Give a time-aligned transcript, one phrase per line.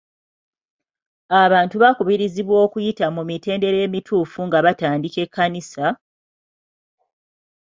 [1.43, 5.85] Abantu bakubirizibwa okuyita mu mitendera emituufu nga batandika ekkanisa,